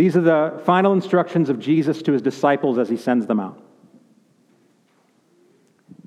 [0.00, 3.60] These are the final instructions of Jesus to his disciples as he sends them out.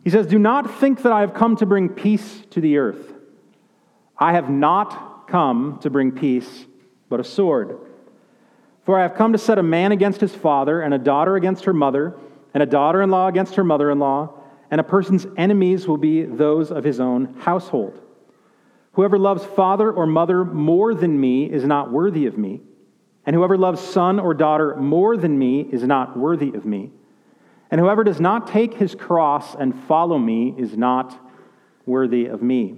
[0.04, 3.14] He says, Do not think that I have come to bring peace to the earth.
[4.18, 6.66] I have not come to bring peace,
[7.08, 7.78] but a sword.
[8.84, 11.66] For I have come to set a man against his father, and a daughter against
[11.66, 12.16] her mother,
[12.56, 14.34] and a daughter in law against her mother in law,
[14.72, 18.02] and a person's enemies will be those of his own household.
[18.94, 22.62] Whoever loves father or mother more than me is not worthy of me,
[23.26, 26.92] and whoever loves son or daughter more than me is not worthy of me.
[27.72, 31.18] And whoever does not take his cross and follow me is not
[31.86, 32.76] worthy of me.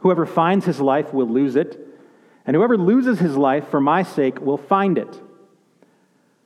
[0.00, 1.78] Whoever finds his life will lose it,
[2.46, 5.20] and whoever loses his life for my sake will find it.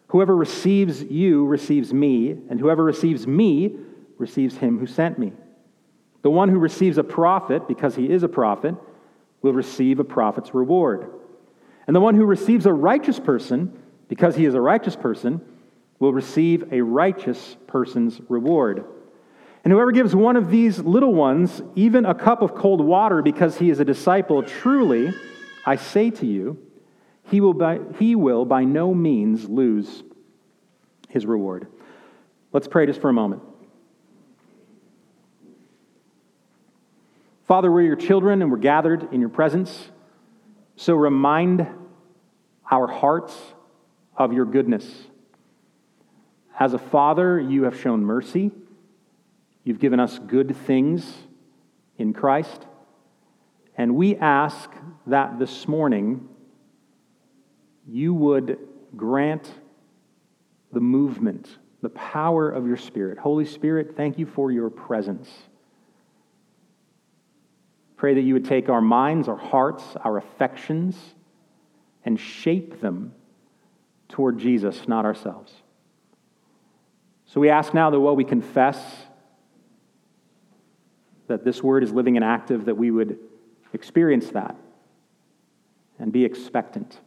[0.08, 3.76] Whoever receives you receives me, and whoever receives me
[4.18, 5.32] receives him who sent me.
[6.22, 8.74] The one who receives a prophet, because he is a prophet,
[9.42, 11.10] will receive a prophet's reward.
[11.86, 15.40] And the one who receives a righteous person, because he is a righteous person,
[15.98, 18.84] will receive a righteous person's reward.
[19.64, 23.58] And whoever gives one of these little ones even a cup of cold water because
[23.58, 25.12] he is a disciple, truly,
[25.64, 26.58] I say to you,
[27.30, 30.02] he will by, he will by no means lose
[31.08, 31.68] his reward.
[32.52, 33.42] Let's pray just for a moment.
[37.46, 39.90] Father, we're your children and we're gathered in your presence.
[40.76, 41.66] So remind
[42.70, 43.36] our hearts
[44.16, 44.86] of your goodness.
[46.58, 48.50] As a father, you have shown mercy.
[49.64, 51.10] You've given us good things
[51.98, 52.66] in Christ.
[53.76, 54.70] And we ask
[55.06, 56.28] that this morning
[57.86, 58.58] you would
[58.96, 59.50] grant
[60.72, 63.18] the movement, the power of your Spirit.
[63.18, 65.28] Holy Spirit, thank you for your presence.
[67.96, 70.96] Pray that you would take our minds, our hearts, our affections,
[72.04, 73.14] and shape them
[74.08, 75.52] toward Jesus, not ourselves.
[77.26, 78.78] So we ask now that while we confess
[81.26, 83.18] that this word is living and active, that we would
[83.72, 84.56] experience that
[85.98, 87.00] and be expectant.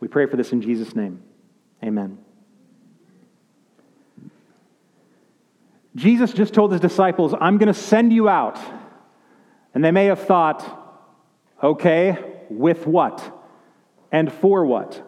[0.00, 1.22] We pray for this in Jesus' name.
[1.82, 2.18] Amen.
[5.94, 8.58] Jesus just told his disciples, I'm going to send you out.
[9.76, 10.64] And they may have thought,
[11.62, 12.16] okay,
[12.48, 13.22] with what?
[14.10, 15.06] And for what?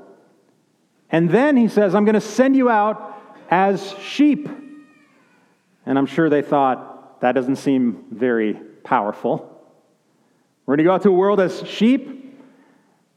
[1.09, 3.19] And then he says, I'm going to send you out
[3.51, 4.47] as sheep.
[5.87, 9.59] And I'm sure they thought, that doesn't seem very powerful.
[10.67, 12.37] We're going to go out to a world as sheep.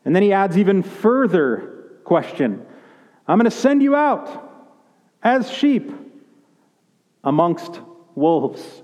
[0.06, 2.66] And then he adds even further question
[3.28, 4.70] I'm going to send you out
[5.22, 5.92] as sheep
[7.26, 7.82] amongst
[8.16, 8.84] wolves.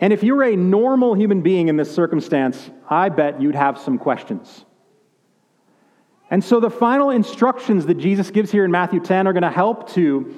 [0.00, 3.98] And if you're a normal human being in this circumstance, I bet you'd have some
[3.98, 4.64] questions.
[6.30, 9.50] And so the final instructions that Jesus gives here in Matthew 10 are going to
[9.50, 10.34] help to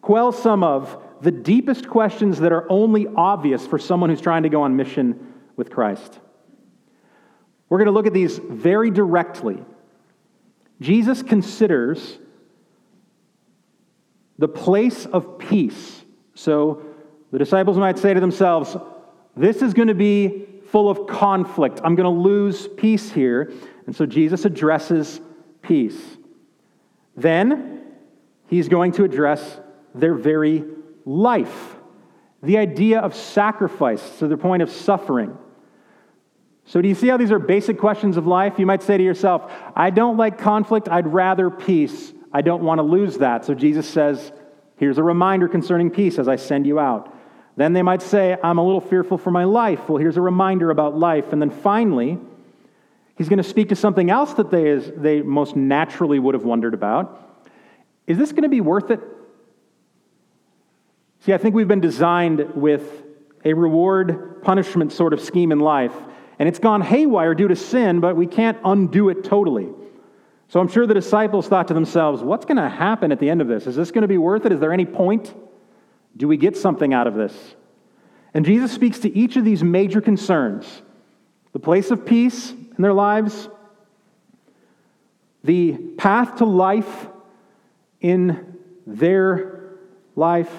[0.00, 4.48] quell some of the deepest questions that are only obvious for someone who's trying to
[4.48, 6.20] go on mission with Christ.
[7.68, 9.62] We're going to look at these very directly.
[10.80, 12.18] Jesus considers
[14.38, 16.04] the place of peace.
[16.34, 16.82] So
[17.30, 18.76] the disciples might say to themselves,
[19.36, 21.80] This is going to be full of conflict.
[21.84, 23.52] I'm going to lose peace here.
[23.86, 25.20] And so Jesus addresses
[25.62, 26.00] peace.
[27.16, 27.82] Then
[28.48, 29.60] he's going to address
[29.94, 30.64] their very
[31.04, 31.76] life,
[32.42, 35.36] the idea of sacrifice to the point of suffering.
[36.64, 38.58] So, do you see how these are basic questions of life?
[38.58, 42.12] You might say to yourself, I don't like conflict, I'd rather peace.
[42.32, 43.44] I don't want to lose that.
[43.44, 44.32] So, Jesus says,
[44.76, 47.14] Here's a reminder concerning peace as I send you out.
[47.56, 49.88] Then they might say, I'm a little fearful for my life.
[49.88, 51.32] Well, here's a reminder about life.
[51.32, 52.18] And then finally,
[53.16, 56.44] he's going to speak to something else that they, is, they most naturally would have
[56.44, 57.40] wondered about.
[58.06, 59.00] Is this going to be worth it?
[61.20, 63.04] See, I think we've been designed with
[63.44, 65.94] a reward punishment sort of scheme in life.
[66.38, 69.68] And it's gone haywire due to sin, but we can't undo it totally.
[70.48, 73.40] So I'm sure the disciples thought to themselves, what's going to happen at the end
[73.40, 73.66] of this?
[73.66, 74.52] Is this going to be worth it?
[74.52, 75.34] Is there any point?
[76.16, 77.34] Do we get something out of this?
[78.34, 80.82] And Jesus speaks to each of these major concerns
[81.52, 83.48] the place of peace in their lives,
[85.44, 87.08] the path to life
[88.00, 88.56] in
[88.86, 89.74] their
[90.16, 90.50] life,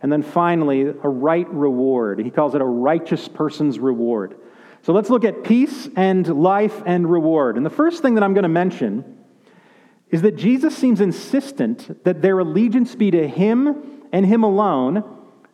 [0.00, 2.18] and then finally, a right reward.
[2.20, 4.36] He calls it a righteous person's reward.
[4.82, 7.56] So let's look at peace and life and reward.
[7.56, 9.18] And the first thing that I'm going to mention
[10.10, 15.02] is that Jesus seems insistent that their allegiance be to him and him alone,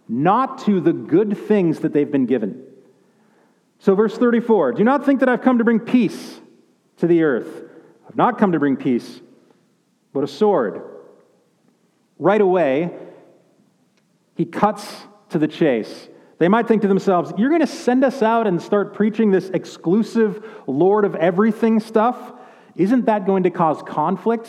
[0.09, 2.65] not to the good things that they've been given.
[3.79, 6.41] So, verse 34 Do not think that I've come to bring peace
[6.99, 7.65] to the earth.
[8.09, 9.21] I've not come to bring peace,
[10.13, 10.83] but a sword.
[12.19, 12.91] Right away,
[14.35, 14.85] he cuts
[15.31, 16.09] to the chase.
[16.39, 19.51] They might think to themselves, You're going to send us out and start preaching this
[19.51, 22.33] exclusive Lord of everything stuff?
[22.75, 24.49] Isn't that going to cause conflict?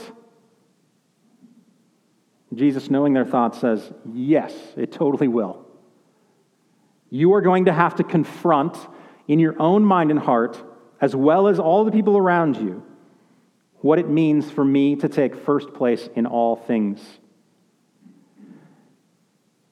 [2.53, 5.65] Jesus, knowing their thoughts, says, Yes, it totally will.
[7.09, 8.77] You are going to have to confront
[9.27, 10.61] in your own mind and heart,
[10.99, 12.83] as well as all the people around you,
[13.81, 16.99] what it means for me to take first place in all things.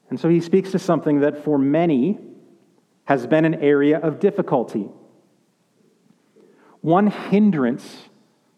[0.09, 2.17] And so he speaks to something that for many
[3.05, 4.87] has been an area of difficulty.
[6.81, 8.09] One hindrance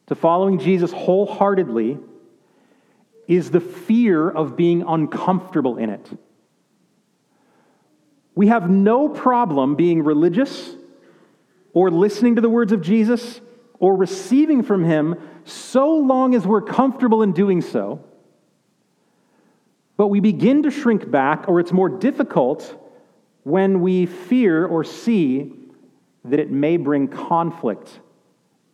[0.07, 1.98] to following Jesus wholeheartedly
[3.30, 6.10] is the fear of being uncomfortable in it.
[8.34, 10.76] We have no problem being religious
[11.72, 13.40] or listening to the words of Jesus
[13.78, 15.16] or receiving from him
[15.46, 18.04] so long as we're comfortable in doing so.
[19.96, 22.75] But we begin to shrink back, or it's more difficult
[23.44, 25.54] when we fear or see
[26.25, 28.00] that it may bring conflict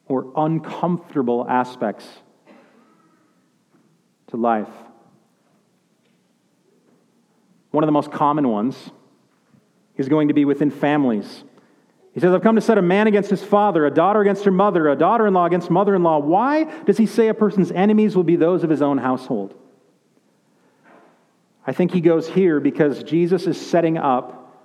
[0.08, 2.08] or uncomfortable aspects
[4.36, 4.70] to life.
[7.72, 8.78] One of the most common ones
[9.98, 11.44] is going to be within families.
[12.14, 14.52] He says, I've come to set a man against his father, a daughter against her
[14.52, 16.20] mother, a daughter in law against mother in law.
[16.20, 19.54] Why does he say a person's enemies will be those of his own household?
[21.68, 24.56] I think he goes here because Jesus is setting up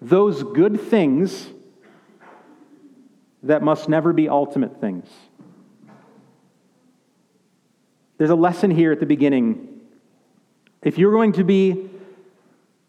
[0.00, 1.48] those good things
[3.44, 5.08] that must never be ultimate things.
[8.20, 9.80] There's a lesson here at the beginning.
[10.82, 11.88] If you're going to be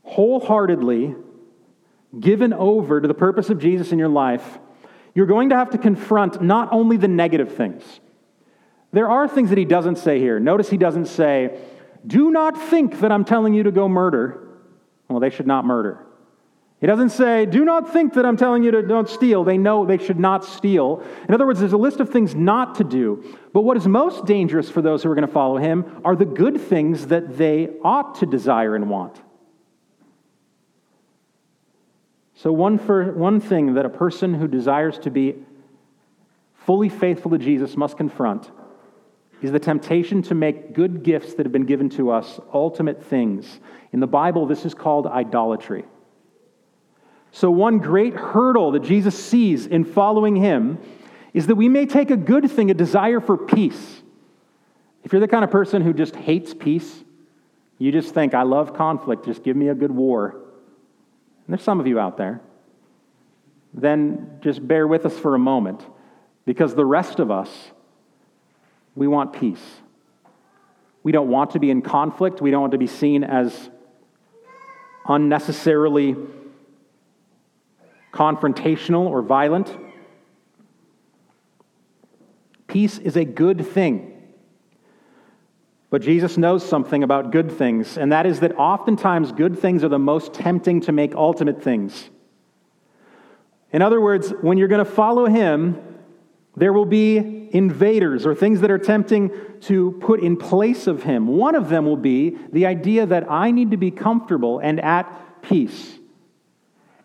[0.03, 1.15] wholeheartedly
[2.19, 4.59] given over to the purpose of Jesus in your life,
[5.15, 8.01] you're going to have to confront not only the negative things.
[8.91, 10.37] There are things that he doesn't say here.
[10.37, 11.57] Notice he doesn't say,
[12.05, 14.49] do not think that I'm telling you to go murder.
[15.07, 16.05] Well, they should not murder.
[16.81, 19.43] He doesn't say, Do not think that I'm telling you to don't steal.
[19.43, 21.03] They know they should not steal.
[21.29, 23.37] In other words, there's a list of things not to do.
[23.53, 26.25] But what is most dangerous for those who are going to follow him are the
[26.25, 29.21] good things that they ought to desire and want.
[32.33, 35.35] So, one, for, one thing that a person who desires to be
[36.65, 38.49] fully faithful to Jesus must confront
[39.43, 43.59] is the temptation to make good gifts that have been given to us ultimate things.
[43.91, 45.85] In the Bible, this is called idolatry.
[47.31, 50.79] So, one great hurdle that Jesus sees in following him
[51.33, 54.01] is that we may take a good thing, a desire for peace.
[55.03, 57.03] If you're the kind of person who just hates peace,
[57.77, 60.31] you just think, I love conflict, just give me a good war.
[60.31, 62.41] And there's some of you out there.
[63.73, 65.85] Then just bear with us for a moment
[66.45, 67.71] because the rest of us
[68.93, 69.63] we want peace.
[71.03, 72.41] We don't want to be in conflict.
[72.41, 73.69] We don't want to be seen as
[75.07, 76.15] unnecessarily
[78.11, 79.75] confrontational or violent.
[82.67, 84.07] Peace is a good thing.
[85.89, 89.89] But Jesus knows something about good things, and that is that oftentimes good things are
[89.89, 92.09] the most tempting to make ultimate things.
[93.73, 95.81] In other words, when you're going to follow him,
[96.55, 99.31] there will be invaders or things that are tempting
[99.61, 101.27] to put in place of him.
[101.27, 105.41] One of them will be the idea that I need to be comfortable and at
[105.41, 105.97] peace.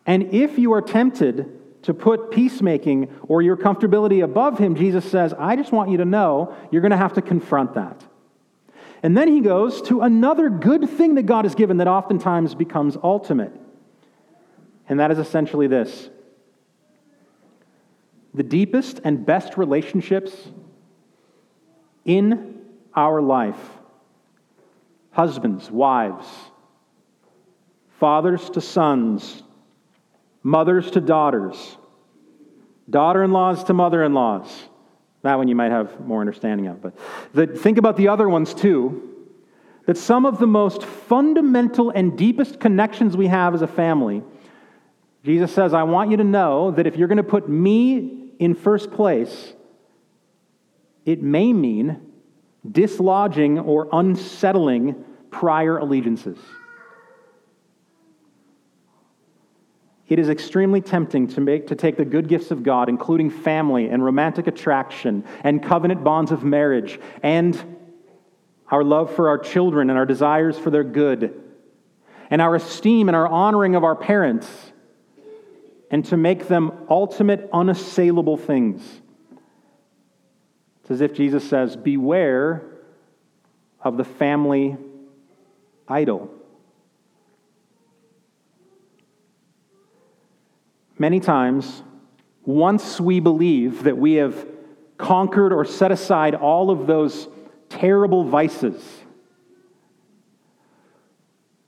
[0.06, 5.34] And if you are tempted to put peacemaking or your comfortability above him, Jesus says,
[5.38, 8.04] I just want you to know you're going to have to confront that.
[9.02, 12.96] And then he goes to another good thing that God has given that oftentimes becomes
[13.02, 13.52] ultimate.
[14.88, 16.10] And that is essentially this
[18.34, 20.32] the deepest and best relationships
[22.04, 22.62] in
[22.94, 23.58] our life
[25.10, 26.26] husbands, wives,
[27.98, 29.42] fathers to sons,
[30.46, 31.76] mothers to daughters,
[32.88, 34.48] daughter in laws to mother in laws.
[35.22, 36.80] That one you might have more understanding of.
[36.80, 36.96] But
[37.34, 39.26] the, think about the other ones too.
[39.86, 44.22] That some of the most fundamental and deepest connections we have as a family,
[45.24, 48.54] Jesus says, I want you to know that if you're going to put me in
[48.54, 49.52] first place,
[51.04, 52.00] it may mean
[52.70, 56.38] dislodging or unsettling prior allegiances.
[60.08, 63.88] It is extremely tempting to, make, to take the good gifts of God, including family
[63.88, 67.76] and romantic attraction and covenant bonds of marriage and
[68.68, 71.42] our love for our children and our desires for their good
[72.30, 74.48] and our esteem and our honoring of our parents
[75.90, 78.82] and to make them ultimate, unassailable things.
[80.82, 82.62] It's as if Jesus says, Beware
[83.80, 84.76] of the family
[85.88, 86.30] idol.
[90.98, 91.82] Many times,
[92.44, 94.46] once we believe that we have
[94.96, 97.28] conquered or set aside all of those
[97.68, 98.82] terrible vices,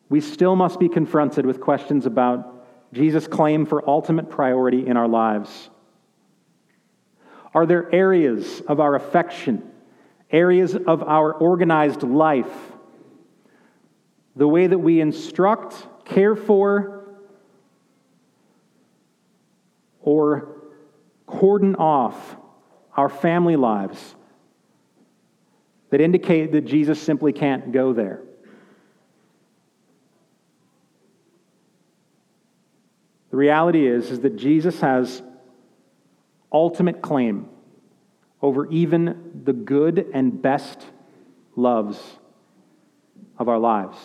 [0.08, 2.54] we still must be confronted with questions about
[2.94, 5.68] Jesus' claim for ultimate priority in our lives.
[7.52, 9.70] Are there areas of our affection,
[10.30, 12.72] areas of our organized life,
[14.36, 16.97] the way that we instruct, care for,
[20.08, 20.48] or
[21.26, 22.34] cordon off
[22.96, 24.14] our family lives
[25.90, 28.22] that indicate that Jesus simply can't go there?
[33.30, 35.22] The reality is, is that Jesus has
[36.50, 37.46] ultimate claim
[38.40, 40.86] over even the good and best
[41.54, 42.00] loves
[43.38, 43.98] of our lives.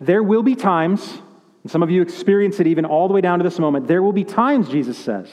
[0.00, 1.22] There will be times,
[1.66, 4.00] and some of you experience it even all the way down to this moment, there
[4.00, 5.28] will be times, Jesus says,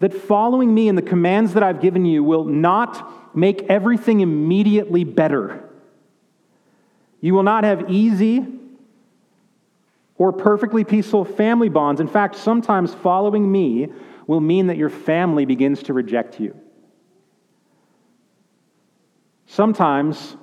[0.00, 5.02] that following me and the commands that I've given you will not make everything immediately
[5.02, 5.70] better.
[7.22, 8.46] You will not have easy
[10.18, 11.98] or perfectly peaceful family bonds.
[11.98, 13.88] In fact, sometimes following me
[14.26, 16.54] will mean that your family begins to reject you.
[19.46, 20.36] Sometimes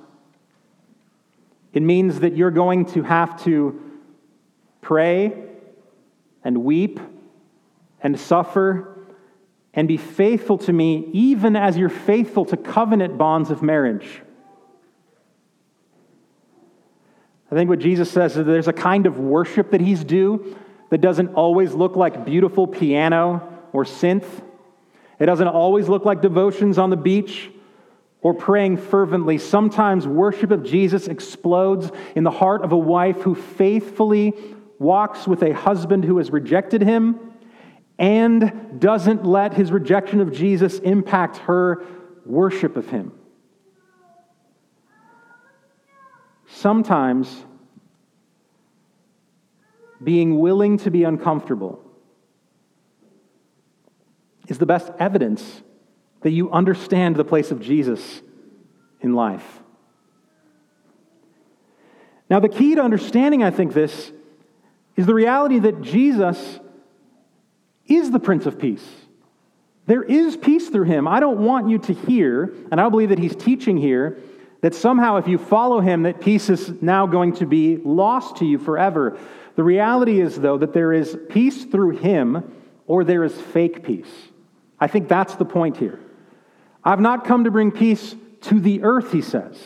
[1.72, 3.90] it means that you're going to have to
[4.82, 5.32] pray
[6.44, 7.00] and weep
[8.02, 8.98] and suffer
[9.72, 14.20] and be faithful to me, even as you're faithful to covenant bonds of marriage.
[17.50, 20.56] I think what Jesus says is there's a kind of worship that he's due
[20.90, 24.26] that doesn't always look like beautiful piano or synth.
[25.18, 27.50] It doesn't always look like devotions on the beach
[28.20, 29.38] or praying fervently.
[29.38, 34.34] Sometimes worship of Jesus explodes in the heart of a wife who faithfully
[34.82, 37.18] walks with a husband who has rejected him
[37.98, 41.84] and doesn't let his rejection of Jesus impact her
[42.26, 43.12] worship of him.
[46.46, 47.44] Sometimes,
[50.02, 51.80] being willing to be uncomfortable
[54.48, 55.62] is the best evidence
[56.22, 58.20] that you understand the place of Jesus
[59.00, 59.60] in life.
[62.28, 64.12] Now, the key to understanding, I think, this
[64.96, 66.60] is the reality that Jesus
[67.86, 68.86] is the Prince of Peace.
[69.86, 71.08] There is peace through him.
[71.08, 74.18] I don't want you to hear, and I believe that he's teaching here,
[74.60, 78.44] that somehow if you follow him, that peace is now going to be lost to
[78.44, 79.18] you forever.
[79.56, 82.54] The reality is, though, that there is peace through him
[82.86, 84.10] or there is fake peace.
[84.78, 85.98] I think that's the point here.
[86.84, 89.60] I've not come to bring peace to the earth, he says,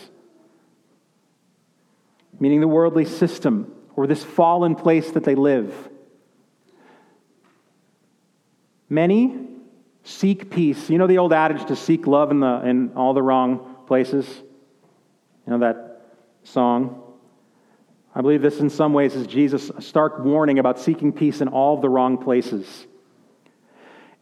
[2.38, 5.74] meaning the worldly system or this fallen place that they live.
[8.88, 9.48] Many
[10.04, 10.88] seek peace.
[10.88, 14.28] You know the old adage to seek love in, the, in all the wrong places?
[15.46, 16.02] You know that
[16.44, 17.02] song?
[18.14, 21.80] I believe this in some ways is Jesus' stark warning about seeking peace in all
[21.80, 22.86] the wrong places.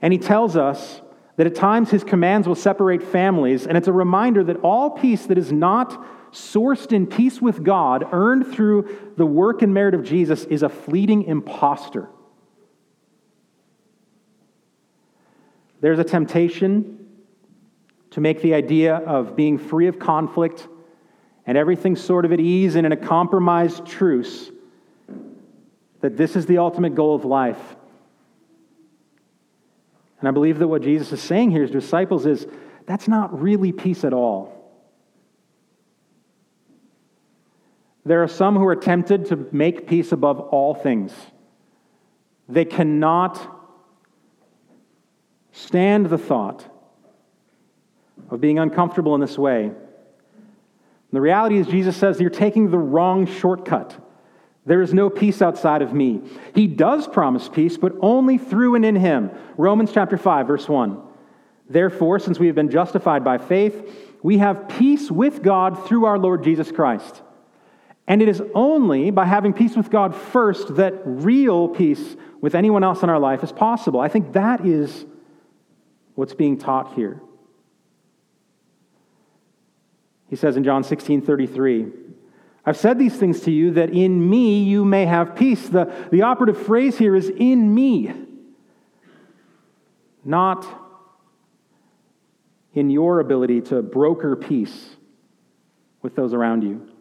[0.01, 1.01] And he tells us
[1.37, 5.27] that at times his commands will separate families, and it's a reminder that all peace
[5.27, 6.05] that is not
[6.35, 10.69] sourced in peace with God, earned through the work and merit of Jesus, is a
[10.69, 12.09] fleeting impostor.
[15.81, 17.07] There's a temptation
[18.11, 20.67] to make the idea of being free of conflict
[21.47, 24.51] and everything sort of at ease and in a compromised truce,
[26.01, 27.77] that this is the ultimate goal of life.
[30.21, 32.47] And I believe that what Jesus is saying here to his disciples is
[32.87, 34.54] that's not really peace at all.
[38.05, 41.13] There are some who are tempted to make peace above all things.
[42.49, 43.41] They cannot
[45.53, 46.67] stand the thought
[48.31, 49.73] of being uncomfortable in this way
[51.15, 53.97] the reality is, Jesus says, You're taking the wrong shortcut.
[54.67, 56.23] There is no peace outside of me.
[56.57, 59.31] He does promise peace, but only through and in Him.
[59.57, 61.01] Romans chapter 5, verse 1.
[61.71, 66.19] Therefore, since we have been justified by faith, we have peace with God through our
[66.19, 67.23] Lord Jesus Christ.
[68.07, 72.85] And it is only by having peace with God first that real peace with anyone
[72.85, 74.01] else in our life is possible.
[74.01, 75.07] I think that is
[76.15, 77.21] what's being taught here.
[80.29, 81.87] He says in John 16 33,
[82.67, 85.69] I've said these things to you that in me you may have peace.
[85.69, 88.13] The, the operative phrase here is in me.
[90.25, 90.67] not
[92.73, 94.97] in your ability to broker peace
[96.03, 96.94] with those around you.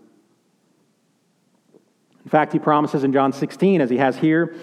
[2.33, 4.55] Fact, he promises in John 16, as he has here,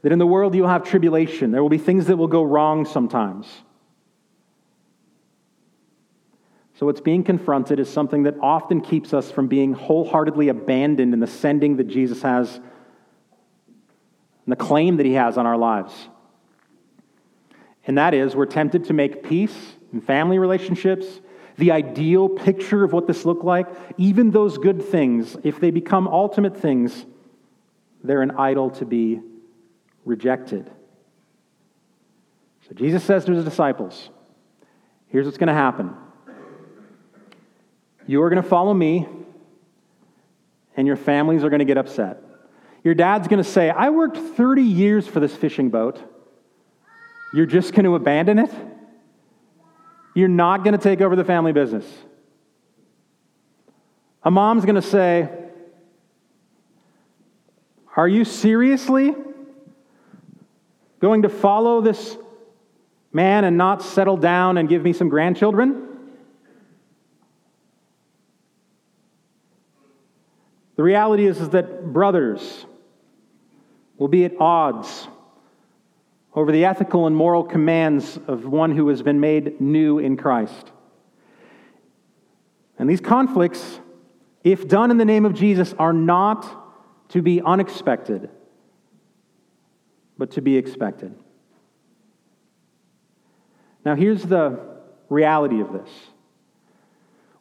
[0.00, 1.50] that in the world you'll have tribulation.
[1.50, 3.46] There will be things that will go wrong sometimes.
[6.78, 11.20] So, what's being confronted is something that often keeps us from being wholeheartedly abandoned in
[11.20, 12.62] the sending that Jesus has and
[14.46, 15.92] the claim that he has on our lives.
[17.86, 21.04] And that is, we're tempted to make peace and family relationships,
[21.58, 23.66] the ideal picture of what this looked like,
[23.98, 27.04] even those good things, if they become ultimate things,
[28.02, 29.20] they're an idol to be
[30.04, 30.70] rejected.
[32.68, 34.10] So Jesus says to his disciples,
[35.08, 35.94] Here's what's going to happen.
[38.06, 39.06] You are going to follow me,
[40.76, 42.22] and your families are going to get upset.
[42.84, 46.00] Your dad's going to say, I worked 30 years for this fishing boat.
[47.34, 48.50] You're just going to abandon it?
[50.14, 51.84] You're not going to take over the family business.
[54.22, 55.28] A mom's going to say,
[57.98, 59.12] Are you seriously
[61.00, 62.16] going to follow this
[63.12, 65.84] man and not settle down and give me some grandchildren?
[70.76, 72.66] The reality is, is that brothers
[73.96, 75.08] will be at odds
[76.36, 80.70] over the ethical and moral commands of one who has been made new in Christ.
[82.78, 83.80] And these conflicts,
[84.44, 86.66] if done in the name of Jesus, are not
[87.10, 88.28] to be unexpected,
[90.16, 91.14] but to be expected.
[93.84, 94.60] Now, here's the
[95.08, 95.88] reality of this.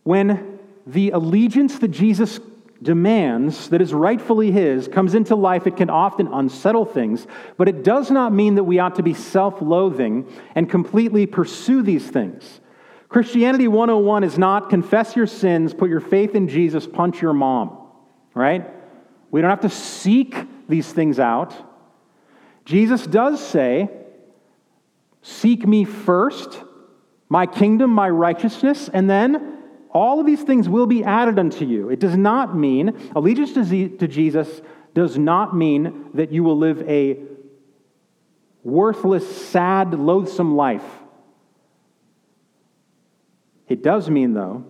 [0.03, 2.39] When the allegiance that Jesus
[2.81, 7.83] demands that is rightfully his comes into life, it can often unsettle things, but it
[7.83, 12.61] does not mean that we ought to be self loathing and completely pursue these things.
[13.09, 17.77] Christianity 101 is not confess your sins, put your faith in Jesus, punch your mom,
[18.33, 18.69] right?
[19.31, 20.35] We don't have to seek
[20.67, 21.53] these things out.
[22.65, 23.89] Jesus does say,
[25.21, 26.63] Seek me first,
[27.27, 29.57] my kingdom, my righteousness, and then
[29.91, 31.89] all of these things will be added unto you.
[31.89, 34.61] It does not mean, allegiance to Jesus
[34.93, 37.19] does not mean that you will live a
[38.63, 40.85] worthless, sad, loathsome life.
[43.67, 44.65] It does mean, though,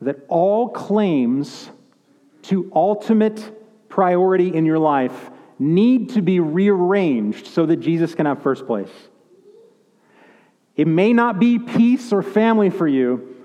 [0.00, 1.70] that all claims
[2.44, 8.42] to ultimate priority in your life need to be rearranged so that Jesus can have
[8.42, 8.90] first place.
[10.76, 13.36] It may not be peace or family for you,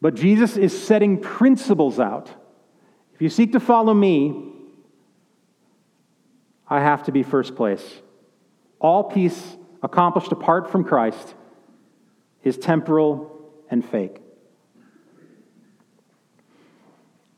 [0.00, 2.30] but Jesus is setting principles out.
[3.14, 4.50] If you seek to follow me,
[6.66, 7.84] I have to be first place.
[8.80, 11.34] All peace accomplished apart from Christ
[12.42, 13.30] is temporal
[13.70, 14.21] and fake.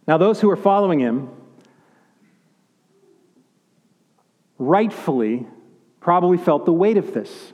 [0.07, 1.29] Now, those who are following him
[4.59, 5.47] rightfully
[6.01, 7.53] probably felt the weight of this.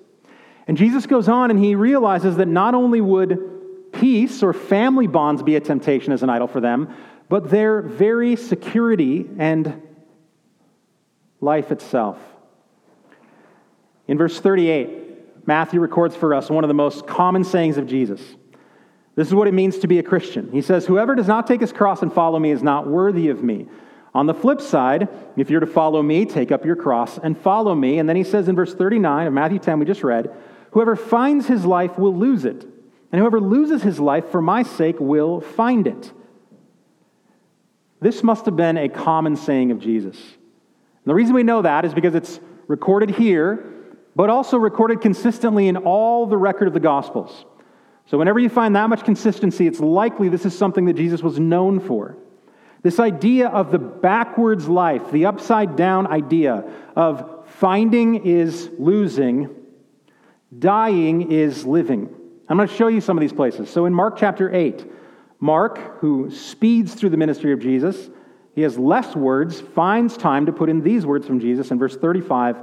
[0.66, 5.42] And Jesus goes on and he realizes that not only would peace or family bonds
[5.42, 6.94] be a temptation as an idol for them,
[7.28, 9.82] but their very security and
[11.40, 12.18] life itself.
[14.08, 18.20] In verse 38, Matthew records for us one of the most common sayings of Jesus.
[19.16, 20.50] This is what it means to be a Christian.
[20.52, 23.42] He says, Whoever does not take his cross and follow me is not worthy of
[23.42, 23.66] me.
[24.14, 27.74] On the flip side, if you're to follow me, take up your cross and follow
[27.74, 27.98] me.
[27.98, 30.34] And then he says in verse 39 of Matthew 10, we just read,
[30.72, 32.66] Whoever finds his life will lose it
[33.12, 36.12] and whoever loses his life for my sake will find it.
[38.00, 40.16] This must have been a common saying of Jesus.
[40.16, 43.64] And the reason we know that is because it's recorded here,
[44.14, 47.44] but also recorded consistently in all the record of the Gospels.
[48.10, 51.38] So, whenever you find that much consistency, it's likely this is something that Jesus was
[51.38, 52.16] known for.
[52.82, 56.64] This idea of the backwards life, the upside down idea
[56.96, 59.48] of finding is losing,
[60.58, 62.12] dying is living.
[62.48, 63.70] I'm going to show you some of these places.
[63.70, 64.90] So in Mark chapter 8,
[65.38, 68.10] Mark, who speeds through the ministry of Jesus,
[68.56, 71.96] he has less words, finds time to put in these words from Jesus in verse
[71.96, 72.56] 35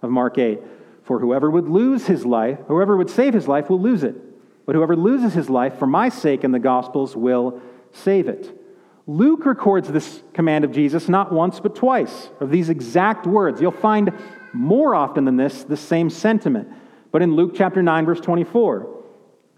[0.00, 0.58] of Mark 8.
[1.02, 4.22] For whoever would lose his life, whoever would save his life will lose it.
[4.66, 7.60] But whoever loses his life for my sake and the Gospels will
[7.92, 8.52] save it.
[9.06, 13.60] Luke records this command of Jesus not once but twice of these exact words.
[13.60, 14.12] You'll find
[14.52, 16.68] more often than this the same sentiment.
[17.12, 19.04] But in Luke chapter 9, verse 24,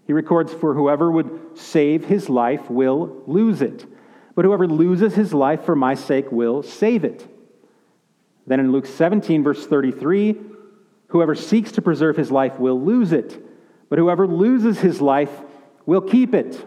[0.05, 3.85] he records, For whoever would save his life will lose it,
[4.35, 7.27] but whoever loses his life for my sake will save it.
[8.45, 10.35] Then in Luke 17, verse 33,
[11.07, 13.43] Whoever seeks to preserve his life will lose it,
[13.89, 15.31] but whoever loses his life
[15.85, 16.65] will keep it.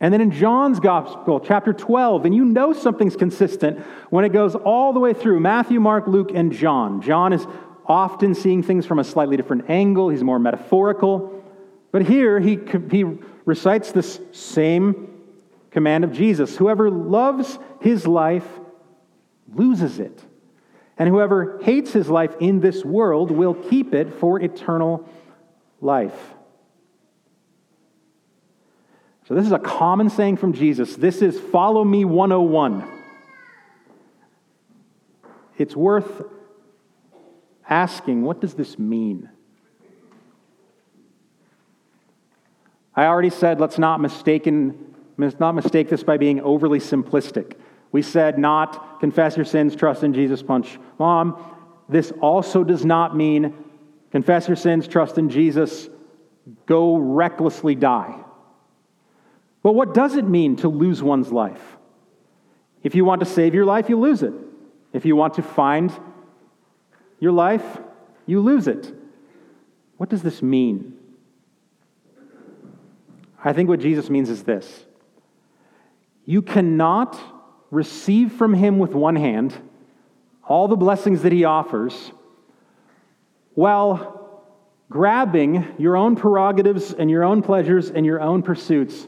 [0.00, 3.78] And then in John's Gospel, chapter 12, and you know something's consistent
[4.10, 7.00] when it goes all the way through Matthew, Mark, Luke, and John.
[7.00, 7.46] John is
[7.86, 11.42] often seeing things from a slightly different angle, he's more metaphorical.
[11.90, 12.58] But here he,
[12.90, 13.04] he
[13.44, 15.10] recites this same
[15.70, 18.46] command of Jesus Whoever loves his life
[19.54, 20.22] loses it.
[20.96, 25.08] And whoever hates his life in this world will keep it for eternal
[25.84, 26.34] life.
[29.28, 30.96] So, this is a common saying from Jesus.
[30.96, 32.84] This is follow me 101.
[35.56, 36.22] It's worth
[37.68, 39.30] asking what does this mean?
[42.94, 47.54] I already said let's not, mistaken, not mistake this by being overly simplistic.
[47.92, 51.42] We said not confess your sins, trust in Jesus, punch mom.
[51.88, 53.54] This also does not mean
[54.14, 55.88] confess your sins, trust in Jesus,
[56.66, 58.14] go recklessly die.
[59.60, 61.60] But what does it mean to lose one's life?
[62.84, 64.32] If you want to save your life, you lose it.
[64.92, 65.92] If you want to find
[67.18, 67.64] your life,
[68.24, 68.94] you lose it.
[69.96, 70.96] What does this mean?
[73.44, 74.84] I think what Jesus means is this
[76.24, 77.18] you cannot
[77.72, 79.60] receive from him with one hand
[80.44, 82.12] all the blessings that he offers
[83.54, 84.42] while
[84.90, 89.06] grabbing your own prerogatives and your own pleasures and your own pursuits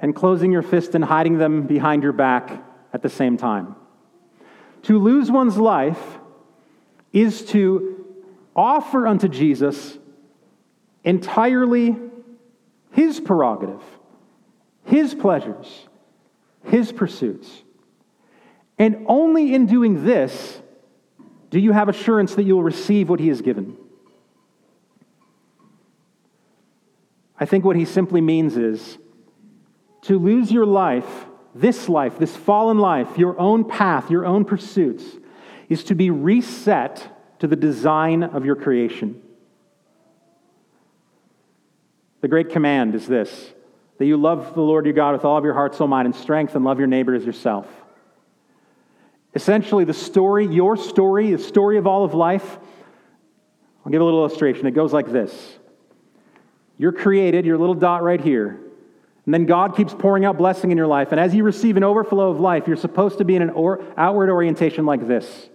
[0.00, 3.76] and closing your fist and hiding them behind your back at the same time.
[4.82, 6.18] To lose one's life
[7.12, 8.04] is to
[8.54, 9.98] offer unto Jesus
[11.04, 11.96] entirely
[12.92, 13.82] his prerogative,
[14.84, 15.88] his pleasures,
[16.64, 17.48] his pursuits.
[18.78, 20.60] And only in doing this
[21.54, 23.76] do you have assurance that you'll receive what he has given.
[27.38, 28.98] I think what he simply means is
[30.02, 35.04] to lose your life, this life, this fallen life, your own path, your own pursuits,
[35.68, 37.06] is to be reset
[37.38, 39.22] to the design of your creation.
[42.20, 43.52] The great command is this
[43.98, 46.16] that you love the Lord your God with all of your heart, soul, mind, and
[46.16, 47.68] strength, and love your neighbor as yourself.
[49.34, 52.58] Essentially, the story, your story, the story of all of life,
[53.84, 54.66] I'll give a little illustration.
[54.66, 55.58] It goes like this
[56.78, 58.60] You're created, your little dot right here,
[59.24, 61.10] and then God keeps pouring out blessing in your life.
[61.10, 63.82] And as you receive an overflow of life, you're supposed to be in an or,
[63.96, 65.48] outward orientation like this.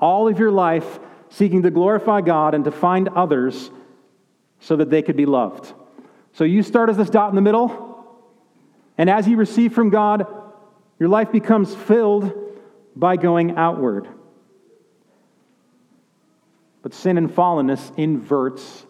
[0.00, 3.70] All of your life seeking to glorify God and to find others
[4.60, 5.72] so that they could be loved.
[6.32, 8.06] So you start as this dot in the middle,
[8.96, 10.26] and as you receive from God,
[10.98, 12.47] your life becomes filled
[12.96, 14.08] by going outward.
[16.82, 18.86] But sin and fallenness inverts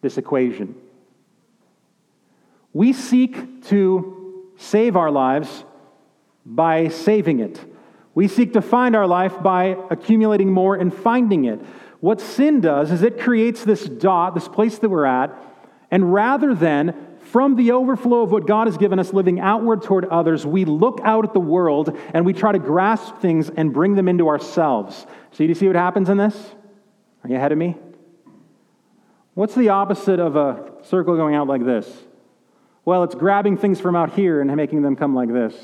[0.00, 0.74] this equation.
[2.72, 5.64] We seek to save our lives
[6.44, 7.60] by saving it.
[8.14, 11.60] We seek to find our life by accumulating more and finding it.
[12.00, 15.30] What sin does is it creates this dot, this place that we're at,
[15.90, 20.04] and rather than from the overflow of what God has given us living outward toward
[20.04, 23.94] others, we look out at the world and we try to grasp things and bring
[23.94, 25.06] them into ourselves.
[25.30, 26.36] So, you see what happens in this?
[27.24, 27.78] Are you ahead of me?
[29.32, 31.90] What's the opposite of a circle going out like this?
[32.84, 35.54] Well, it's grabbing things from out here and making them come like this.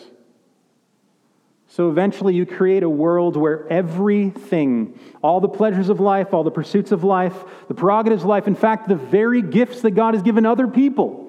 [1.67, 6.51] So eventually, you create a world where everything, all the pleasures of life, all the
[6.51, 7.35] pursuits of life,
[7.69, 11.28] the prerogatives of life, in fact, the very gifts that God has given other people,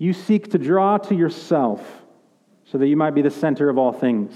[0.00, 1.80] you seek to draw to yourself
[2.64, 4.34] so that you might be the center of all things.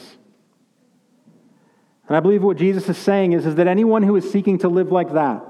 [2.07, 4.69] And I believe what Jesus is saying is, is that anyone who is seeking to
[4.69, 5.43] live like that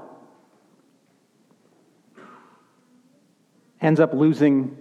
[3.79, 4.75] ends up losing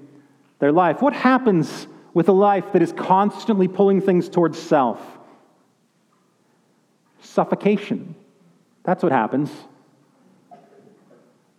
[0.60, 1.02] their life.
[1.02, 1.88] What happens?
[2.14, 5.00] with a life that is constantly pulling things towards self.
[7.20, 8.14] Suffocation.
[8.84, 9.50] That's what happens.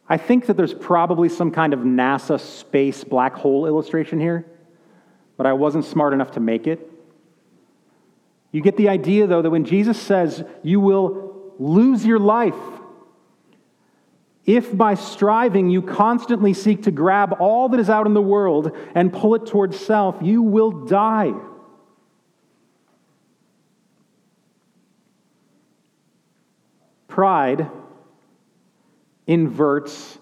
[0.07, 4.45] I think that there's probably some kind of NASA space black hole illustration here,
[5.37, 6.91] but I wasn't smart enough to make it.
[8.51, 12.55] You get the idea, though, that when Jesus says you will lose your life
[14.45, 18.71] if by striving you constantly seek to grab all that is out in the world
[18.93, 21.33] and pull it towards self, you will die.
[27.07, 27.69] Pride
[29.27, 30.17] inverts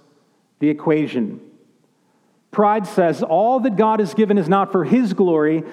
[0.60, 1.42] the equation.
[2.52, 5.64] Pride says all that God has given is not for His glory,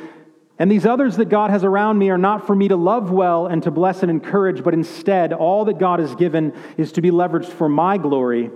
[0.61, 3.47] And these others that God has around me are not for me to love well
[3.47, 7.11] and to bless and encourage, but instead, all that God has given is to be
[7.11, 8.51] leveraged for my glory.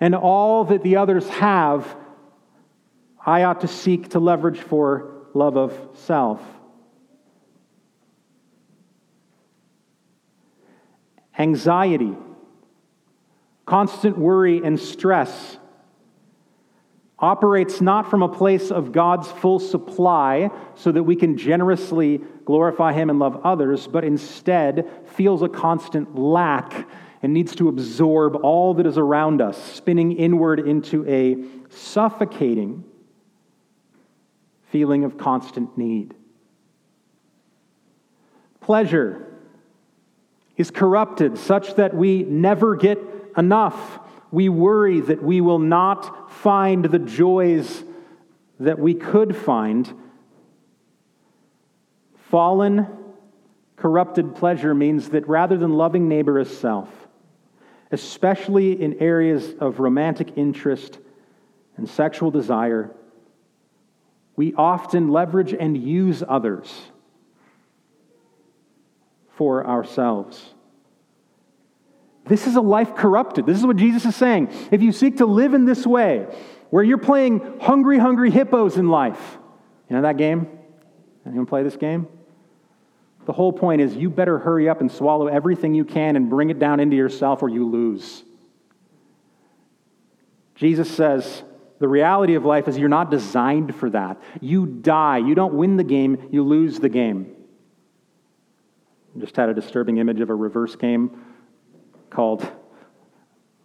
[0.00, 1.96] And all that the others have,
[3.24, 6.42] I ought to seek to leverage for love of self.
[11.38, 12.16] Anxiety,
[13.64, 15.58] constant worry, and stress
[17.18, 22.92] operates not from a place of God's full supply so that we can generously glorify
[22.92, 26.88] Him and love others, but instead feels a constant lack
[27.22, 31.36] and needs to absorb all that is around us, spinning inward into a
[31.70, 32.84] suffocating
[34.72, 36.14] feeling of constant need.
[38.60, 39.28] Pleasure
[40.56, 42.98] is corrupted such that we never get
[43.36, 44.00] enough
[44.32, 47.84] we worry that we will not find the joys
[48.58, 49.92] that we could find.
[52.30, 52.86] Fallen,
[53.76, 56.88] corrupted pleasure means that rather than loving neighbor as self,
[57.90, 60.98] especially in areas of romantic interest
[61.76, 62.90] and sexual desire,
[64.34, 66.72] we often leverage and use others
[69.36, 70.51] for ourselves.
[72.26, 73.46] This is a life corrupted.
[73.46, 74.48] This is what Jesus is saying.
[74.70, 76.26] If you seek to live in this way,
[76.70, 79.38] where you're playing hungry, hungry hippos in life,
[79.88, 80.46] you know that game?
[81.26, 82.06] Anyone play this game?
[83.26, 86.50] The whole point is you better hurry up and swallow everything you can and bring
[86.50, 88.24] it down into yourself or you lose.
[90.54, 91.42] Jesus says
[91.78, 94.20] the reality of life is you're not designed for that.
[94.40, 95.18] You die.
[95.18, 97.34] You don't win the game, you lose the game.
[99.16, 101.20] I just had a disturbing image of a reverse game
[102.12, 102.46] called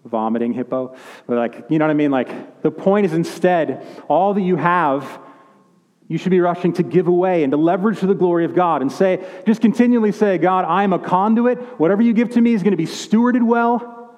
[0.06, 0.96] vomiting hippo.
[1.28, 2.12] Like, you know what I mean?
[2.12, 5.20] Like, the point is instead, all that you have,
[6.08, 8.82] you should be rushing to give away and to leverage for the glory of God
[8.82, 11.60] and say, just continually say, God, I am a conduit.
[11.80, 14.16] Whatever you give to me is going to be stewarded well.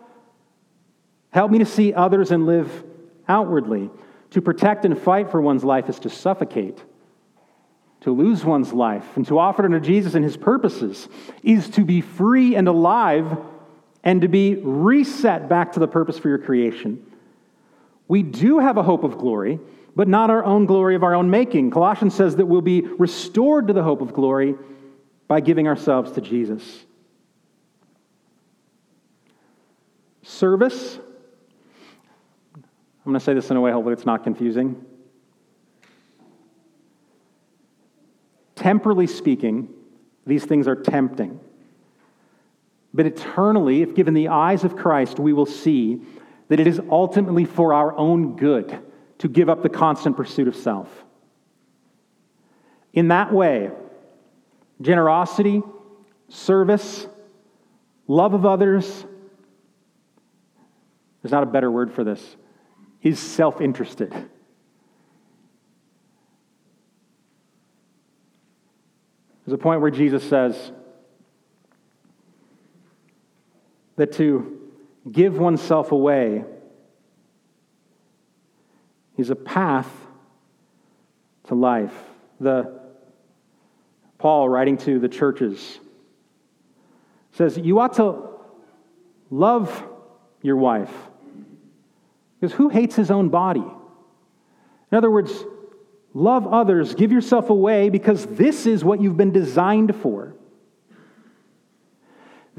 [1.31, 2.83] Help me to see others and live
[3.27, 3.89] outwardly.
[4.31, 6.83] To protect and fight for one's life is to suffocate.
[8.01, 11.09] To lose one's life and to offer it unto Jesus and his purposes
[11.43, 13.37] is to be free and alive
[14.09, 17.05] and to be reset back to the purpose for your creation.
[18.07, 19.59] We do have a hope of glory,
[19.95, 21.69] but not our own glory of our own making.
[21.69, 24.55] Colossians says that we'll be restored to the hope of glory
[25.27, 26.85] by giving ourselves to Jesus.
[30.23, 30.97] Service.
[32.55, 32.63] I'm
[33.05, 34.83] going to say this in a way, hopefully, it's not confusing.
[38.55, 39.69] Temporally speaking,
[40.25, 41.39] these things are tempting.
[42.93, 46.01] But eternally, if given the eyes of Christ, we will see
[46.47, 48.79] that it is ultimately for our own good
[49.19, 50.89] to give up the constant pursuit of self.
[52.93, 53.69] In that way,
[54.81, 55.61] generosity,
[56.29, 57.07] service,
[58.07, 59.05] love of others,
[61.21, 62.35] there's not a better word for this,
[63.03, 64.11] is self interested.
[69.45, 70.71] There's a point where Jesus says,
[73.99, 74.57] that to
[75.11, 76.45] give oneself away
[79.17, 79.91] is a path
[81.47, 81.93] to life.
[82.39, 82.79] The
[84.17, 85.81] Paul writing to the churches
[87.33, 88.29] says you ought to
[89.29, 89.85] love
[90.41, 90.93] your wife
[92.39, 93.59] because who hates his own body?
[94.91, 95.43] In other words,
[96.13, 100.35] love others, give yourself away because this is what you've been designed for.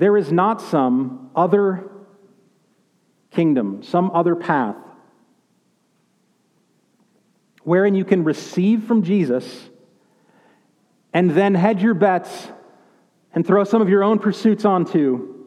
[0.00, 1.90] There is not some other
[3.30, 4.76] kingdom, some other path
[7.64, 9.68] wherein you can receive from Jesus
[11.12, 12.48] and then hedge your bets
[13.34, 15.44] and throw some of your own pursuits onto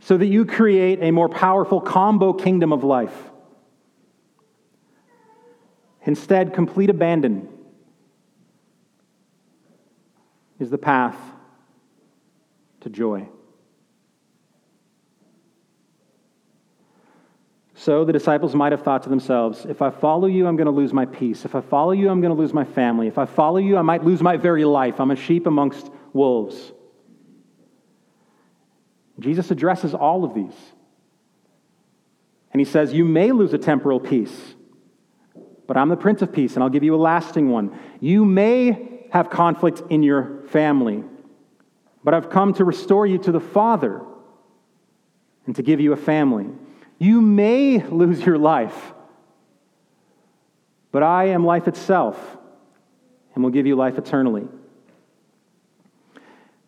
[0.00, 3.30] so that you create a more powerful combo kingdom of life.
[6.02, 7.48] Instead, complete abandon
[10.58, 11.16] is the path
[12.80, 13.28] to joy.
[17.78, 20.72] So the disciples might have thought to themselves, if I follow you, I'm going to
[20.72, 21.44] lose my peace.
[21.44, 23.06] If I follow you, I'm going to lose my family.
[23.06, 25.00] If I follow you, I might lose my very life.
[25.00, 26.72] I'm a sheep amongst wolves.
[29.20, 30.56] Jesus addresses all of these.
[32.52, 34.56] And he says, You may lose a temporal peace,
[35.68, 37.78] but I'm the Prince of Peace, and I'll give you a lasting one.
[38.00, 41.04] You may have conflict in your family,
[42.02, 44.02] but I've come to restore you to the Father
[45.46, 46.48] and to give you a family.
[46.98, 48.92] You may lose your life,
[50.90, 52.18] but I am life itself,
[53.34, 54.46] and will give you life eternally.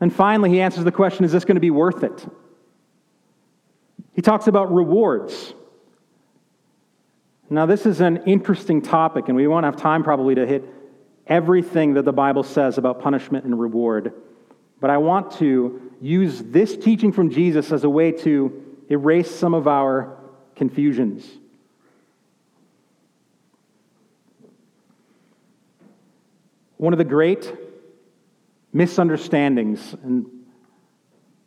[0.01, 2.27] And finally, he answers the question is this going to be worth it?
[4.15, 5.55] He talks about rewards.
[7.53, 10.65] Now, this is an interesting topic, and we won't have time probably to hit
[11.27, 14.13] everything that the Bible says about punishment and reward.
[14.81, 19.55] But I want to use this teaching from Jesus as a way to erase some
[19.55, 20.17] of our
[20.61, 21.27] confusions.
[26.77, 27.51] One of the great
[28.71, 30.27] misunderstandings and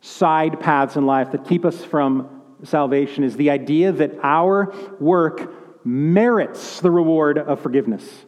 [0.00, 5.84] side paths in life that keep us from salvation is the idea that our work
[5.84, 8.24] merits the reward of forgiveness.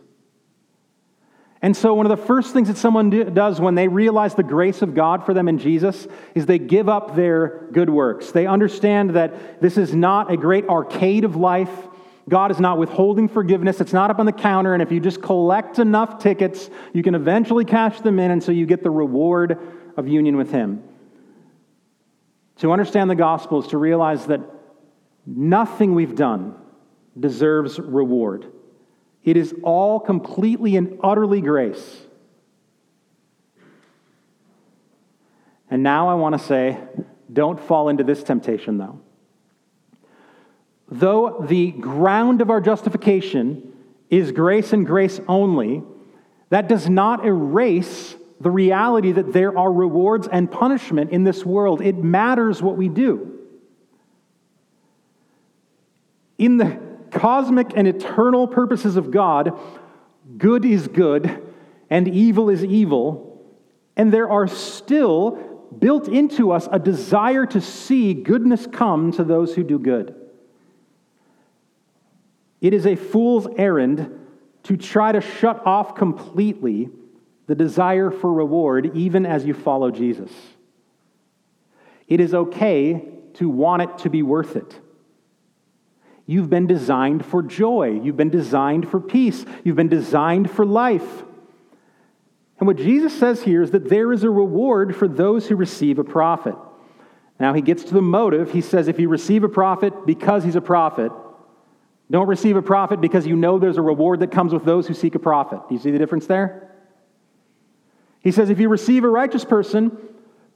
[1.67, 4.45] And so, one of the first things that someone do, does when they realize the
[4.45, 8.31] grace of God for them in Jesus is they give up their good works.
[8.31, 11.71] They understand that this is not a great arcade of life
[12.29, 13.81] God is not withholding forgiveness.
[13.81, 14.75] It's not up on the counter.
[14.75, 18.51] And if you just collect enough tickets, you can eventually cash them in, and so
[18.51, 19.59] you get the reward
[19.97, 20.83] of union with Him.
[22.57, 24.41] To understand the gospel is to realize that
[25.25, 26.57] nothing we've done
[27.19, 28.47] deserves reward.
[29.27, 31.99] It is all completely and utterly grace.
[35.69, 36.79] And now I want to say,
[37.31, 39.01] don't fall into this temptation, though.
[40.89, 43.73] Though the ground of our justification
[44.09, 45.83] is grace and grace only,
[46.51, 51.81] that does not erase the reality that there are rewards and punishment in this world.
[51.81, 53.41] It matters what we do.
[56.39, 56.86] In the
[57.19, 59.59] cosmic and eternal purposes of God,
[60.37, 61.43] good is good
[61.91, 63.45] and evil is evil,
[63.97, 69.55] and there are still built into us a desire to see goodness come to those
[69.55, 70.15] who do good.
[72.61, 74.21] It is a fool's errand
[74.65, 76.89] to try to shut off completely
[77.47, 80.33] the desire for reward, even as you follow Jesus.
[82.09, 84.81] It is okay to want it to be worth it.
[86.27, 88.01] You've been designed for joy.
[88.03, 89.45] You've been designed for peace.
[89.63, 91.23] You've been designed for life.
[92.59, 95.99] And what Jesus says here is that there is a reward for those who receive
[95.99, 96.57] a prophet.
[97.39, 98.51] Now, he gets to the motive.
[98.51, 101.13] He says, if you receive a prophet because he's a prophet,
[102.11, 104.95] don't receive a prophet because you know there's a reward that comes with those who
[104.95, 105.61] seek a prophet.
[105.69, 106.73] Do you see the difference there?
[108.21, 109.97] He says, if you receive a righteous person,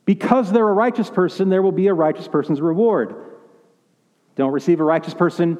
[0.05, 3.15] because they're a righteous person, there will be a righteous person's reward.
[4.37, 5.59] Don't receive a righteous person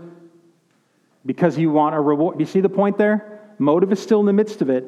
[1.26, 2.40] because you want a reward.
[2.40, 3.40] You see the point there?
[3.59, 4.87] Motive is still in the midst of it,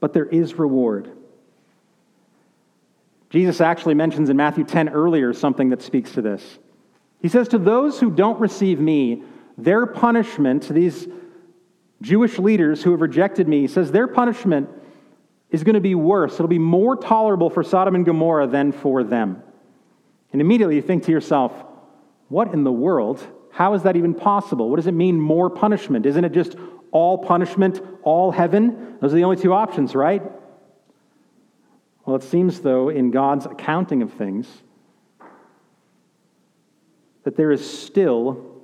[0.00, 1.10] but there is reward.
[3.30, 6.58] Jesus actually mentions in Matthew 10 earlier something that speaks to this.
[7.20, 9.22] He says, To those who don't receive me,
[9.56, 11.08] their punishment, these
[12.00, 14.68] Jewish leaders who have rejected me, says their punishment
[15.50, 16.34] is going to be worse.
[16.34, 19.42] It'll be more tolerable for Sodom and Gomorrah than for them.
[20.32, 21.52] And immediately you think to yourself,
[22.28, 23.26] what in the world?
[23.50, 24.70] How is that even possible?
[24.70, 26.06] What does it mean, more punishment?
[26.06, 26.56] Isn't it just
[26.90, 28.96] all punishment, all heaven?
[29.00, 30.22] Those are the only two options, right?
[32.04, 34.48] Well, it seems, though, in God's accounting of things,
[37.24, 38.62] that there is still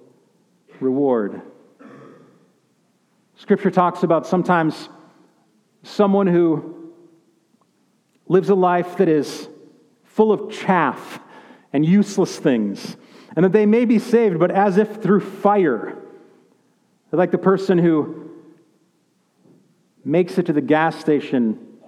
[0.80, 1.42] reward.
[3.36, 4.88] Scripture talks about sometimes
[5.82, 6.92] someone who
[8.26, 9.48] lives a life that is
[10.04, 11.20] full of chaff
[11.72, 12.96] and useless things,
[13.36, 15.98] and that they may be saved, but as if through fire.
[17.10, 18.30] Like the person who
[20.04, 21.78] makes it to the gas station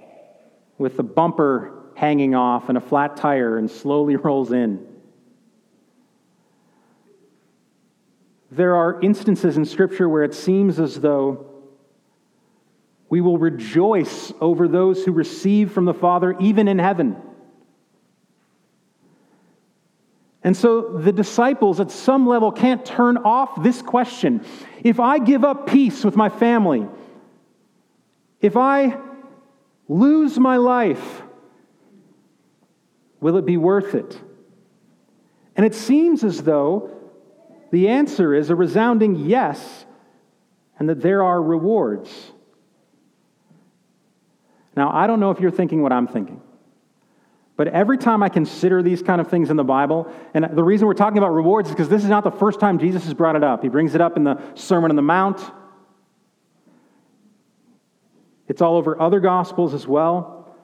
[0.79, 4.87] with the bumper hanging off and a flat tire and slowly rolls in.
[8.51, 11.47] There are instances in Scripture where it seems as though
[13.09, 17.17] we will rejoice over those who receive from the Father, even in heaven.
[20.47, 24.47] And so the disciples, at some level, can't turn off this question.
[24.85, 26.87] If I give up peace with my family,
[28.41, 28.97] if I
[29.89, 31.23] lose my life,
[33.19, 34.21] will it be worth it?
[35.57, 36.93] And it seems as though
[37.73, 39.85] the answer is a resounding yes,
[40.79, 42.31] and that there are rewards.
[44.77, 46.41] Now, I don't know if you're thinking what I'm thinking,
[47.57, 50.87] but every time I consider these kind of things in the Bible, and the reason
[50.87, 53.37] we're talking about rewards is because this is not the first time Jesus has brought
[53.37, 53.63] it up.
[53.63, 55.41] He brings it up in the Sermon on the Mount,
[58.49, 60.55] it's all over other Gospels as well.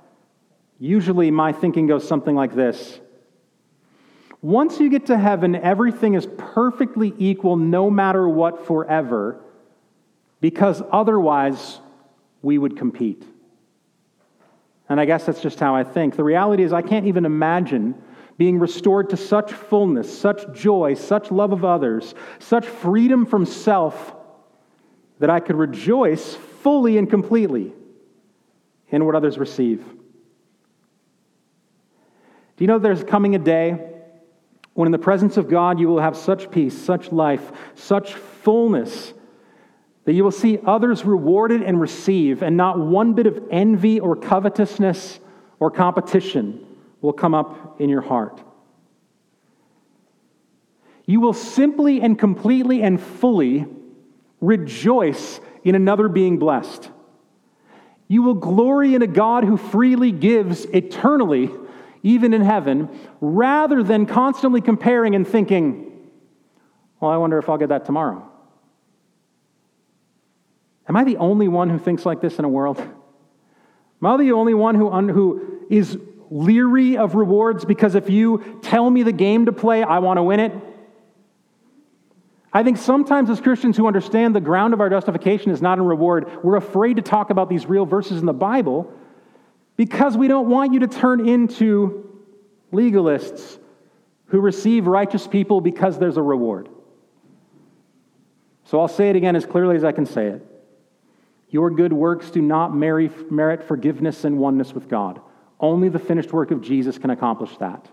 [0.79, 3.01] Usually, my thinking goes something like this
[4.41, 9.41] once you get to heaven, everything is perfectly equal no matter what forever,
[10.41, 11.81] because otherwise
[12.43, 13.25] we would compete.
[14.93, 16.17] And I guess that's just how I think.
[16.17, 17.95] The reality is, I can't even imagine
[18.37, 24.15] being restored to such fullness, such joy, such love of others, such freedom from self
[25.19, 27.73] that I could rejoice fully and completely
[28.91, 29.83] in what others receive.
[32.59, 33.95] Do you know there's coming a day
[34.75, 39.15] when, in the presence of God, you will have such peace, such life, such fullness
[40.05, 44.17] that you will see others rewarded and receive, and not one bit of envy or
[44.17, 45.21] covetousness
[45.61, 46.67] or competition
[47.01, 48.43] will come up in your heart.
[51.07, 53.67] You will simply and completely and fully
[54.41, 56.91] rejoice in another being blessed.
[58.09, 61.51] You will glory in a God who freely gives eternally,
[62.03, 62.89] even in heaven,
[63.21, 66.09] rather than constantly comparing and thinking,
[67.01, 68.32] well, I wonder if I'll get that tomorrow.
[70.93, 72.79] Am I the only one who thinks like this in a world?
[72.79, 75.97] Am I the only one who, who is
[76.29, 80.23] leery of rewards because if you tell me the game to play, I want to
[80.23, 80.53] win it?
[82.53, 85.85] I think sometimes as Christians who understand the ground of our justification is not in
[85.87, 88.93] reward, we're afraid to talk about these real verses in the Bible
[89.79, 92.23] because we don't want you to turn into
[92.71, 93.59] legalists
[94.27, 96.69] who receive righteous people because there's a reward.
[98.65, 100.49] So I'll say it again as clearly as I can say it.
[101.53, 105.21] Your good works do not merit forgiveness and oneness with God.
[105.61, 107.89] Only the finished work of Jesus can accomplish that.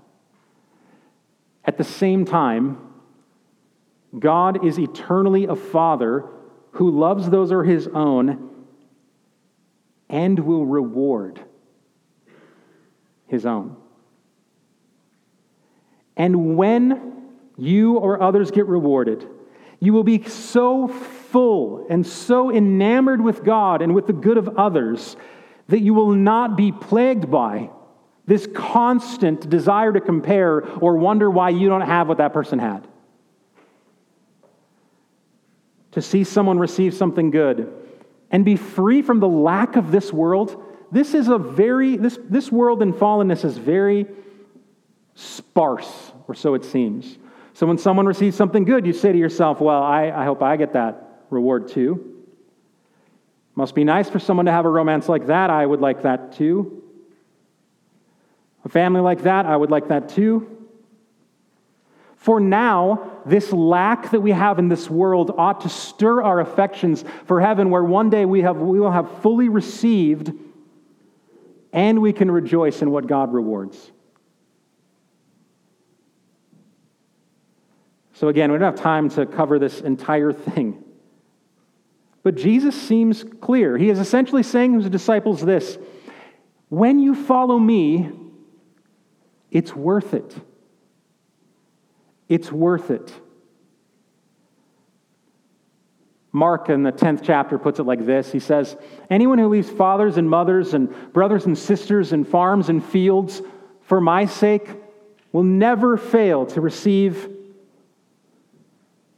[1.66, 2.78] At the same time,
[4.18, 6.24] God is eternally a Father
[6.72, 8.50] who loves those who are his own
[10.10, 11.44] and will reward
[13.28, 13.76] his own.
[16.16, 19.28] And when you or others get rewarded,
[19.80, 24.58] you will be so full and so enamored with God and with the good of
[24.58, 25.16] others
[25.68, 27.70] that you will not be plagued by
[28.26, 32.88] this constant desire to compare or wonder why you don't have what that person had.
[35.94, 37.74] To see someone receive something good
[38.30, 42.52] and be free from the lack of this world, this is a very, this, this
[42.52, 44.06] world in fallenness is very
[45.16, 47.18] sparse, or so it seems.
[47.60, 50.56] So when someone receives something good, you say to yourself, Well, I, I hope I
[50.56, 52.24] get that reward too.
[53.54, 55.50] Must be nice for someone to have a romance like that.
[55.50, 56.82] I would like that too.
[58.64, 60.68] A family like that, I would like that too.
[62.16, 67.04] For now, this lack that we have in this world ought to stir our affections
[67.26, 70.32] for heaven, where one day we, have, we will have fully received
[71.74, 73.92] and we can rejoice in what God rewards.
[78.20, 80.84] So, again, we don't have time to cover this entire thing.
[82.22, 83.78] But Jesus seems clear.
[83.78, 85.78] He is essentially saying to his disciples this
[86.68, 88.12] When you follow me,
[89.52, 90.36] it's worth it.
[92.28, 93.10] It's worth it.
[96.34, 98.76] Mark in the 10th chapter puts it like this He says,
[99.10, 103.42] Anyone who leaves fathers and mothers and brothers and sisters and farms and fields
[103.84, 104.70] for my sake
[105.32, 107.38] will never fail to receive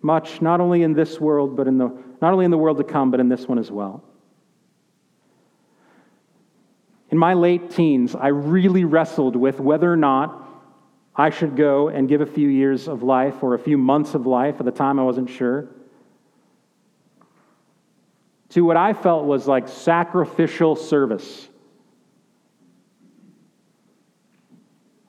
[0.02, 1.88] much, not only in this world, but in the,
[2.22, 4.04] not only in the world to come, but in this one as well.
[7.10, 10.48] In my late teens, I really wrestled with whether or not
[11.16, 14.26] I should go and give a few years of life or a few months of
[14.26, 14.56] life.
[14.60, 15.68] At the time, I wasn't sure.
[18.50, 21.50] To what I felt was like sacrificial service.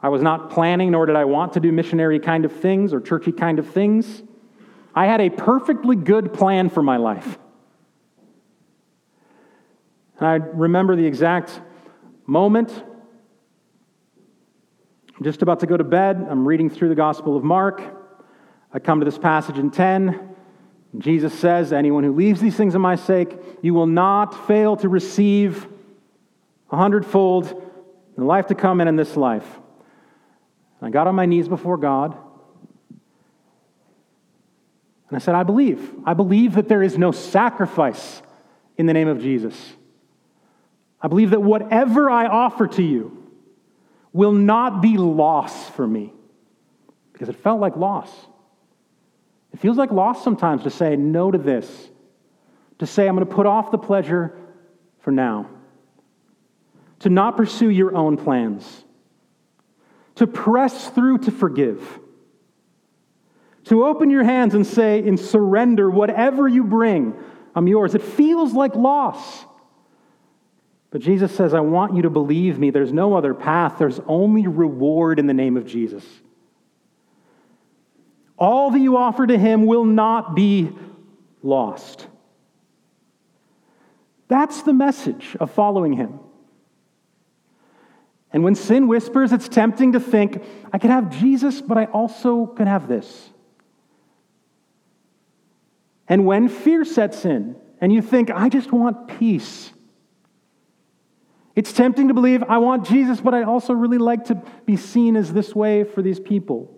[0.01, 3.01] I was not planning, nor did I want to do missionary kind of things or
[3.01, 4.23] churchy kind of things.
[4.95, 7.39] I had a perfectly good plan for my life.
[10.19, 11.61] And I remember the exact
[12.27, 12.71] moment.
[15.17, 16.27] I'm just about to go to bed.
[16.29, 17.83] I'm reading through the Gospel of Mark.
[18.73, 20.35] I come to this passage in 10.
[20.99, 24.89] Jesus says, Anyone who leaves these things in my sake, you will not fail to
[24.89, 25.67] receive
[26.71, 29.47] a hundredfold in the life to come and in this life.
[30.81, 32.17] And I got on my knees before God.
[35.13, 35.93] And I said, I believe.
[36.07, 38.23] I believe that there is no sacrifice
[38.79, 39.55] in the name of Jesus.
[41.03, 43.31] I believe that whatever I offer to you
[44.15, 46.15] will not be loss for me
[47.13, 48.11] because it felt like loss.
[49.53, 51.91] It feels like loss sometimes to say no to this,
[52.79, 54.35] to say, I'm going to put off the pleasure
[55.01, 55.47] for now,
[57.01, 58.83] to not pursue your own plans,
[60.15, 62.01] to press through to forgive
[63.65, 67.15] to open your hands and say, in surrender, whatever you bring,
[67.55, 67.95] I'm yours.
[67.95, 69.45] It feels like loss.
[70.91, 72.71] But Jesus says, I want you to believe me.
[72.71, 76.05] There's no other path, there's only reward in the name of Jesus.
[78.39, 80.71] All that you offer to him will not be
[81.43, 82.09] lost.
[84.29, 86.19] That's the message of following him.
[88.33, 90.43] And when sin whispers, it's tempting to think,
[90.73, 93.29] I could have Jesus, but I also could have this.
[96.09, 99.73] And when fear sets in, and you think, I just want peace,
[101.55, 105.17] it's tempting to believe, I want Jesus, but I also really like to be seen
[105.17, 106.75] as this way for these people.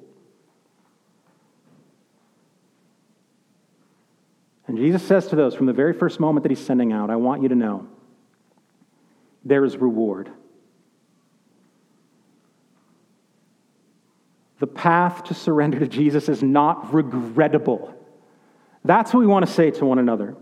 [4.67, 7.17] And Jesus says to those from the very first moment that he's sending out, I
[7.17, 7.87] want you to know
[9.45, 10.31] there is reward.
[14.59, 17.95] The path to surrender to Jesus is not regrettable.
[18.85, 20.37] That's what we want to say to one another.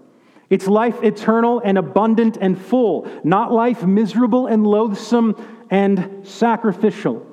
[0.51, 7.26] It's life eternal and abundant and full, not life miserable and loathsome and sacrificial.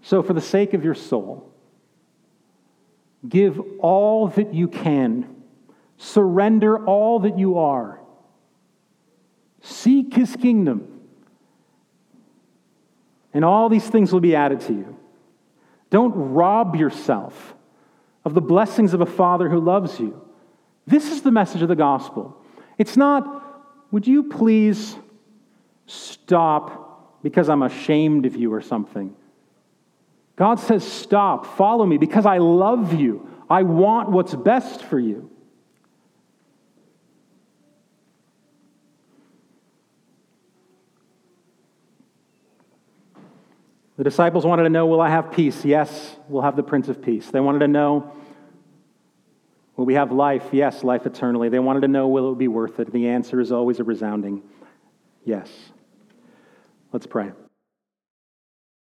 [0.00, 1.52] So, for the sake of your soul,
[3.28, 5.42] give all that you can,
[5.98, 8.00] surrender all that you are,
[9.60, 10.96] seek his kingdom
[13.36, 14.96] and all these things will be added to you.
[15.90, 17.54] Don't rob yourself
[18.24, 20.20] of the blessings of a Father who loves you.
[20.86, 22.36] This is the message of the gospel.
[22.78, 24.96] It's not, would you please
[25.86, 29.14] stop because I'm ashamed of you or something.
[30.36, 33.28] God says, stop, follow me because I love you.
[33.48, 35.30] I want what's best for you.
[43.96, 45.64] The disciples wanted to know, Will I have peace?
[45.64, 47.30] Yes, we'll have the Prince of Peace.
[47.30, 48.12] They wanted to know,
[49.76, 50.44] Will we have life?
[50.52, 51.48] Yes, life eternally.
[51.48, 52.92] They wanted to know, Will it be worth it?
[52.92, 54.42] The answer is always a resounding
[55.24, 55.50] yes.
[56.92, 57.32] Let's pray.